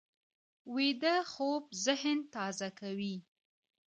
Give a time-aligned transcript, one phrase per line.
[0.75, 3.15] ویده خوب ذهن تازه کوي